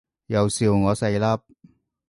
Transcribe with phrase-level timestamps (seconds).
[0.25, 1.41] 又笑我細粒